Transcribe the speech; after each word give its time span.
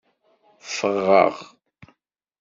Ffɣeɣ. 0.69 1.33